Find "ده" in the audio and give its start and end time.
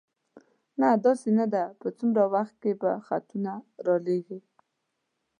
1.53-1.63